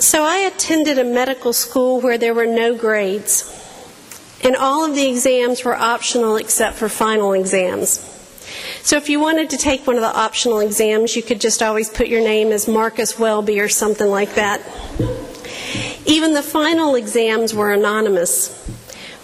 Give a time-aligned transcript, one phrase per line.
[0.00, 3.52] So I attended a medical school where there were no grades,
[4.44, 8.04] and all of the exams were optional except for final exams.
[8.82, 11.90] So if you wanted to take one of the optional exams, you could just always
[11.90, 14.62] put your name as Marcus Welby or something like that.
[16.06, 18.54] Even the final exams were anonymous.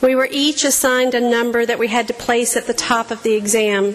[0.03, 3.23] We were each assigned a number that we had to place at the top of
[3.23, 3.95] the exam.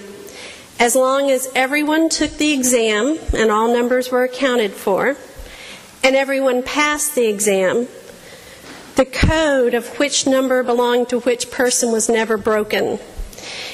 [0.80, 5.18] As long as everyone took the exam and all numbers were accounted for,
[6.04, 7.88] and everyone passed the exam,
[8.96, 13.00] the code of which number belonged to which person was never broken.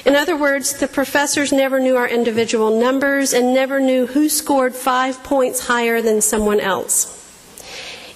[0.06, 4.76] In other words, the professors never knew our individual numbers and never knew who scored
[4.76, 7.12] five points higher than someone else.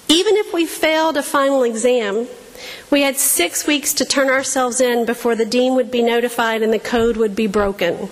[0.08, 2.28] Even if we failed a final exam,
[2.92, 6.74] we had six weeks to turn ourselves in before the dean would be notified and
[6.74, 8.10] the code would be broken.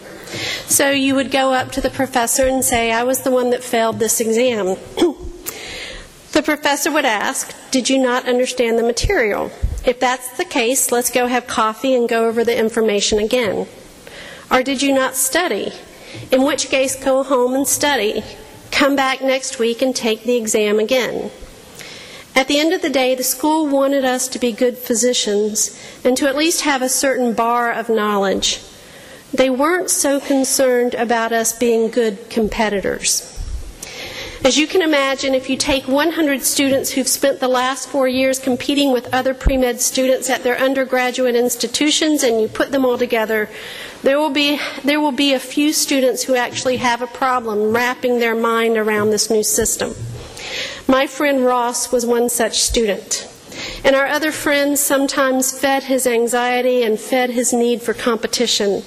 [0.67, 3.63] So you would go up to the professor and say, I was the one that
[3.63, 4.77] failed this exam.
[6.37, 9.51] the professor would ask, Did you not understand the material?
[9.83, 13.65] If that's the case, let's go have coffee and go over the information again.
[14.51, 15.73] Or did you not study?
[16.31, 18.23] In which case, go home and study.
[18.69, 21.31] Come back next week and take the exam again.
[22.35, 26.15] At the end of the day, the school wanted us to be good physicians and
[26.17, 28.61] to at least have a certain bar of knowledge.
[29.33, 33.36] They weren't so concerned about us being good competitors.
[34.43, 38.39] As you can imagine, if you take 100 students who've spent the last four years
[38.39, 42.97] competing with other pre med students at their undergraduate institutions and you put them all
[42.97, 43.49] together,
[44.03, 48.19] there will, be, there will be a few students who actually have a problem wrapping
[48.19, 49.93] their mind around this new system.
[50.87, 53.27] My friend Ross was one such student.
[53.83, 58.83] And our other friends sometimes fed his anxiety and fed his need for competition.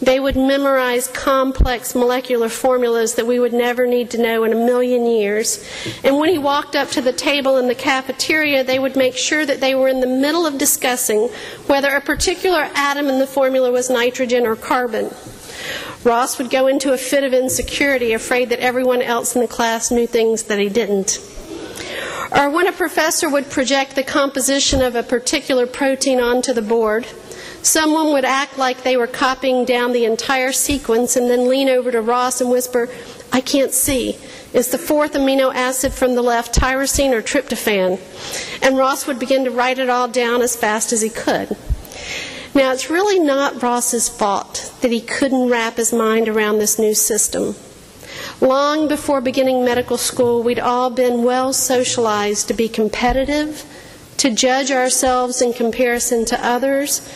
[0.00, 4.56] They would memorize complex molecular formulas that we would never need to know in a
[4.56, 5.64] million years.
[6.04, 9.44] And when he walked up to the table in the cafeteria, they would make sure
[9.44, 11.28] that they were in the middle of discussing
[11.66, 15.10] whether a particular atom in the formula was nitrogen or carbon.
[16.04, 19.90] Ross would go into a fit of insecurity, afraid that everyone else in the class
[19.90, 21.18] knew things that he didn't.
[22.30, 27.06] Or when a professor would project the composition of a particular protein onto the board,
[27.62, 31.90] Someone would act like they were copying down the entire sequence and then lean over
[31.90, 32.88] to Ross and whisper,
[33.32, 34.16] I can't see.
[34.52, 38.00] Is the fourth amino acid from the left tyrosine or tryptophan?
[38.62, 41.56] And Ross would begin to write it all down as fast as he could.
[42.54, 46.94] Now, it's really not Ross's fault that he couldn't wrap his mind around this new
[46.94, 47.54] system.
[48.40, 53.64] Long before beginning medical school, we'd all been well socialized to be competitive,
[54.16, 57.06] to judge ourselves in comparison to others,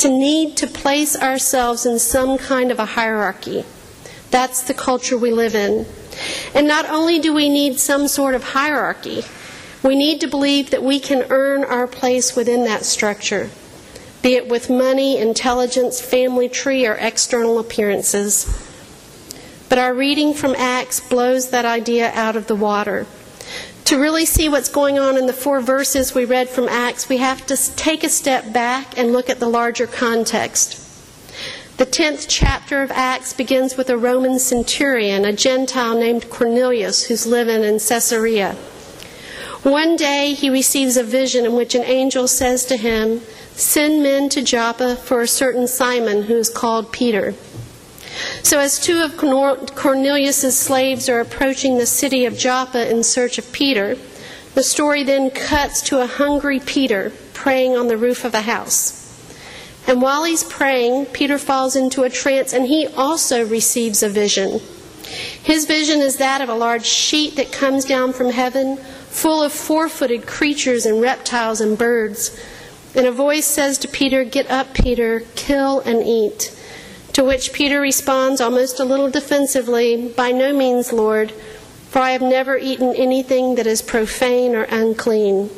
[0.00, 3.64] to need to place ourselves in some kind of a hierarchy.
[4.30, 5.84] That's the culture we live in.
[6.54, 9.22] And not only do we need some sort of hierarchy,
[9.82, 13.50] we need to believe that we can earn our place within that structure,
[14.22, 18.46] be it with money, intelligence, family tree, or external appearances.
[19.68, 23.06] But our reading from Acts blows that idea out of the water.
[23.90, 27.16] To really see what's going on in the four verses we read from Acts, we
[27.16, 30.78] have to take a step back and look at the larger context.
[31.76, 37.26] The 10th chapter of Acts begins with a Roman centurion, a Gentile named Cornelius, who's
[37.26, 38.52] living in Caesarea.
[39.64, 43.22] One day he receives a vision in which an angel says to him,
[43.56, 47.34] Send men to Joppa for a certain Simon who is called Peter.
[48.42, 53.52] So, as two of Cornelius's slaves are approaching the city of Joppa in search of
[53.52, 53.96] Peter,
[54.54, 59.00] the story then cuts to a hungry Peter praying on the roof of a house.
[59.86, 64.60] And while he's praying, Peter falls into a trance and he also receives a vision.
[65.42, 69.52] His vision is that of a large sheet that comes down from heaven, full of
[69.52, 72.38] four footed creatures and reptiles and birds.
[72.94, 76.56] And a voice says to Peter, Get up, Peter, kill and eat.
[77.14, 81.32] To which Peter responds almost a little defensively, By no means, Lord,
[81.90, 85.50] for I have never eaten anything that is profane or unclean.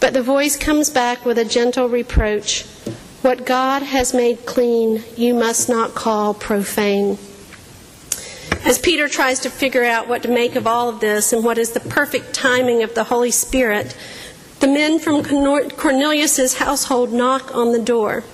[0.00, 2.64] But the voice comes back with a gentle reproach
[3.22, 7.18] What God has made clean, you must not call profane.
[8.64, 11.58] As Peter tries to figure out what to make of all of this and what
[11.58, 13.96] is the perfect timing of the Holy Spirit,
[14.60, 18.24] the men from Cornelius's household knock on the door.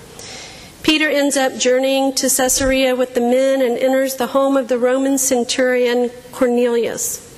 [0.82, 4.79] Peter ends up journeying to Caesarea with the men and enters the home of the
[4.79, 7.29] Roman centurion Cornelius.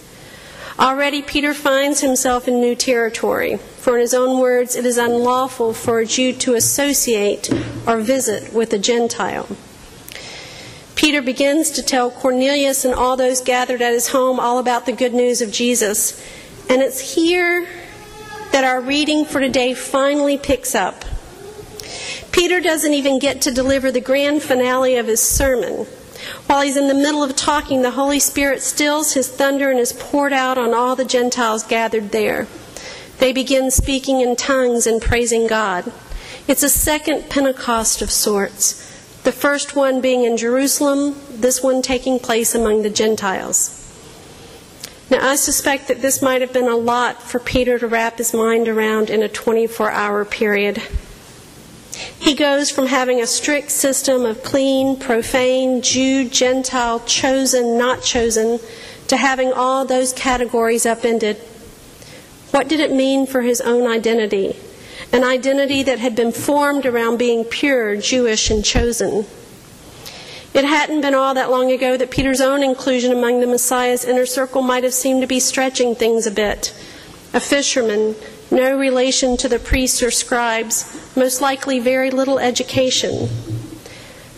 [0.79, 5.73] Already, Peter finds himself in new territory, for in his own words, it is unlawful
[5.73, 7.49] for a Jew to associate
[7.87, 9.49] or visit with a Gentile.
[10.96, 14.93] Peter begins to tell Cornelius and all those gathered at his home all about the
[14.93, 16.20] good news of Jesus.
[16.69, 17.69] And it's here
[18.52, 21.05] that our reading for today finally picks up.
[22.34, 25.86] Peter doesn't even get to deliver the grand finale of his sermon.
[26.48, 29.92] While he's in the middle of talking, the Holy Spirit stills his thunder and is
[29.92, 32.48] poured out on all the Gentiles gathered there.
[33.20, 35.92] They begin speaking in tongues and praising God.
[36.48, 38.82] It's a second Pentecost of sorts,
[39.22, 43.81] the first one being in Jerusalem, this one taking place among the Gentiles.
[45.08, 48.34] Now, I suspect that this might have been a lot for Peter to wrap his
[48.34, 50.82] mind around in a 24 hour period.
[51.96, 58.58] He goes from having a strict system of clean, profane, Jew, Gentile, chosen, not chosen,
[59.08, 61.37] to having all those categories upended.
[62.50, 64.56] What did it mean for his own identity?
[65.12, 69.26] An identity that had been formed around being pure, Jewish, and chosen.
[70.55, 74.25] It hadn't been all that long ago that Peter's own inclusion among the Messiah's inner
[74.25, 76.73] circle might have seemed to be stretching things a bit.
[77.32, 78.14] A fisherman,
[78.52, 83.28] no relation to the priests or scribes, most likely very little education.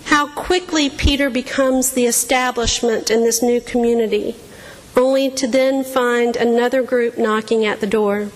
[0.04, 4.36] How quickly Peter becomes the establishment in this new community,
[4.96, 8.30] only to then find another group knocking at the door.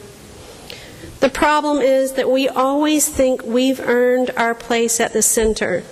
[1.21, 5.85] The problem is that we always think we've earned our place at the center,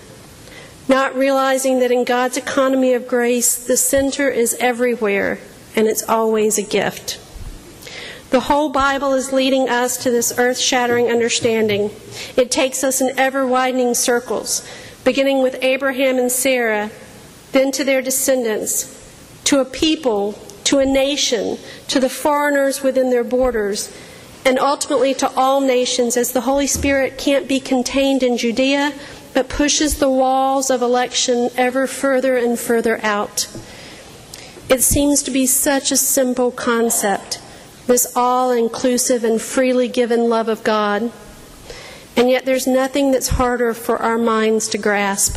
[0.88, 5.38] not realizing that in God's economy of grace, the center is everywhere
[5.76, 7.20] and it's always a gift.
[8.30, 11.90] The whole Bible is leading us to this earth shattering understanding.
[12.36, 14.69] It takes us in ever widening circles,
[15.02, 16.90] beginning with Abraham and Sarah,
[17.52, 18.94] then to their descendants,
[19.44, 21.56] to a people, to a nation,
[21.88, 23.90] to the foreigners within their borders,
[24.44, 28.92] and ultimately to all nations, as the Holy Spirit can't be contained in Judea,
[29.32, 33.48] but pushes the walls of election ever further and further out.
[34.69, 37.40] It seems to be such a simple concept
[37.88, 41.11] this all inclusive and freely given love of God.
[42.17, 45.37] And yet, there's nothing that's harder for our minds to grasp.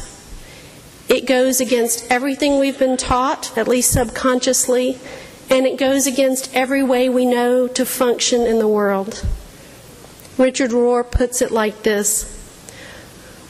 [1.07, 4.99] It goes against everything we've been taught, at least subconsciously,
[5.49, 9.25] and it goes against every way we know to function in the world.
[10.37, 12.37] Richard Rohr puts it like this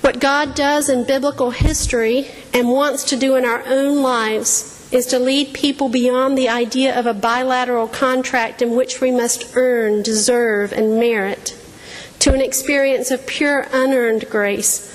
[0.01, 5.05] What God does in biblical history and wants to do in our own lives is
[5.05, 10.01] to lead people beyond the idea of a bilateral contract in which we must earn,
[10.01, 11.57] deserve, and merit
[12.19, 14.87] to an experience of pure unearned grace,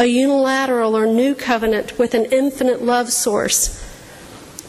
[0.00, 3.78] a unilateral or new covenant with an infinite love source.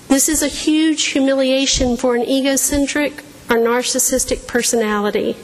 [0.09, 5.35] This is a huge humiliation for an egocentric or narcissistic personality.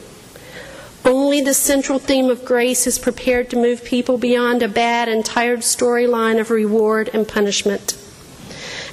[1.04, 5.26] Only the central theme of grace is prepared to move people beyond a bad and
[5.26, 7.99] tired storyline of reward and punishment.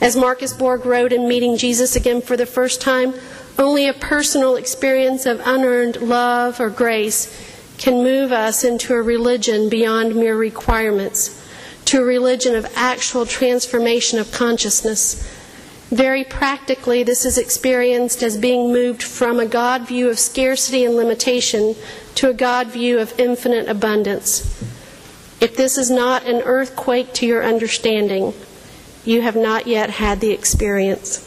[0.00, 3.14] As Marcus Borg wrote in Meeting Jesus Again for the First Time,
[3.58, 7.34] only a personal experience of unearned love or grace
[7.78, 11.42] can move us into a religion beyond mere requirements,
[11.86, 15.32] to a religion of actual transformation of consciousness.
[15.90, 20.94] Very practically, this is experienced as being moved from a God view of scarcity and
[20.94, 21.74] limitation
[22.16, 24.42] to a God view of infinite abundance.
[25.40, 28.34] If this is not an earthquake to your understanding,
[29.06, 31.22] you have not yet had the experience.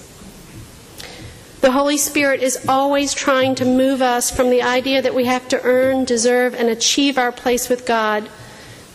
[1.61, 5.47] The Holy Spirit is always trying to move us from the idea that we have
[5.49, 8.29] to earn, deserve, and achieve our place with God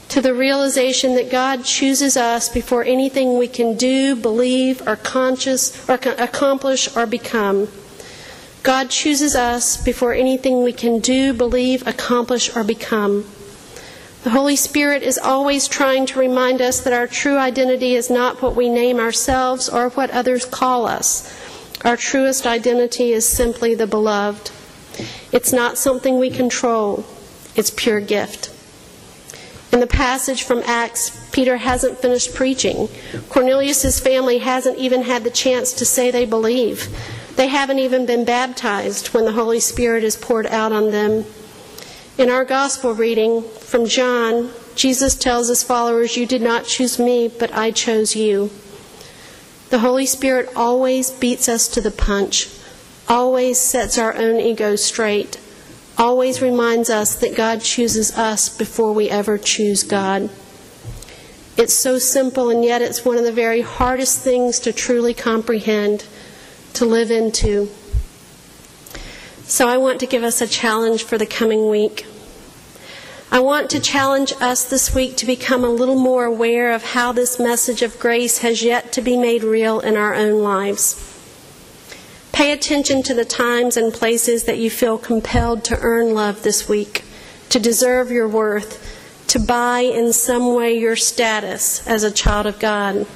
[0.09, 5.89] to the realization that God chooses us before anything we can do, believe, or conscious
[5.89, 7.69] or accomplish or become.
[8.63, 13.27] God chooses us before anything we can do, believe, accomplish, or become.
[14.25, 18.41] The Holy Spirit is always trying to remind us that our true identity is not
[18.41, 21.31] what we name ourselves or what others call us.
[21.85, 24.51] Our truest identity is simply the beloved.
[25.31, 27.05] It's not something we control,
[27.55, 28.51] it's pure gift.
[29.71, 32.89] In the passage from Acts, Peter hasn't finished preaching.
[33.29, 36.89] Cornelius' family hasn't even had the chance to say they believe.
[37.37, 41.27] They haven't even been baptized when the Holy Spirit is poured out on them.
[42.17, 47.27] In our gospel reading from John, Jesus tells his followers, You did not choose me,
[47.27, 48.51] but I chose you.
[49.71, 52.49] The Holy Spirit always beats us to the punch,
[53.09, 55.41] always sets our own ego straight,
[55.99, 60.31] always reminds us that God chooses us before we ever choose God.
[61.57, 66.05] It's so simple, and yet it's one of the very hardest things to truly comprehend,
[66.75, 67.71] to live into.
[69.47, 72.07] So I want to give us a challenge for the coming week.
[73.31, 77.13] I want to challenge us this week to become a little more aware of how
[77.13, 81.11] this message of grace has yet to be made real in our own lives.
[82.33, 86.69] Pay attention to the times and places that you feel compelled to earn love this
[86.69, 87.05] week,
[87.51, 92.59] to deserve your worth, to buy in some way your status as a child of
[92.59, 93.07] God.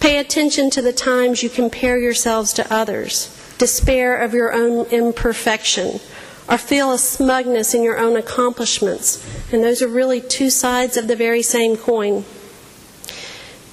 [0.00, 6.00] Pay attention to the times you compare yourselves to others, despair of your own imperfection,
[6.48, 9.24] or feel a smugness in your own accomplishments.
[9.52, 12.24] And those are really two sides of the very same coin.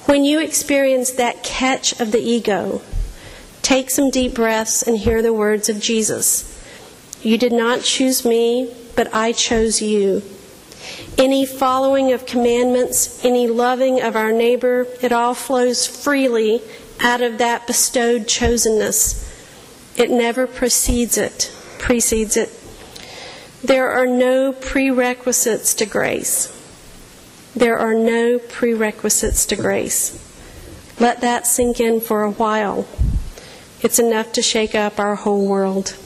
[0.04, 2.82] When you experience that catch of the ego,
[3.62, 6.52] take some deep breaths and hear the words of Jesus.
[7.22, 10.22] You did not choose me, but I chose you.
[11.18, 16.62] Any following of commandments, any loving of our neighbor, it all flows freely
[17.00, 19.24] out of that bestowed chosenness.
[19.96, 22.50] It never precedes it, precedes it.
[23.64, 26.52] There are no prerequisites to grace.
[27.54, 30.22] There are no prerequisites to grace.
[31.00, 32.86] Let that sink in for a while.
[33.80, 35.96] It's enough to shake up our whole world.